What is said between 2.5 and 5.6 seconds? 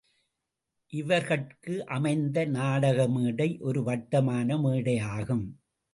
நாடகமேடை ஒரு வட்டமான மேடையாகும்.